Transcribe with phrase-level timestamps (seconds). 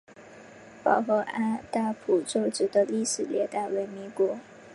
[0.83, 4.39] 宝和按当铺旧址的历史年代为民国。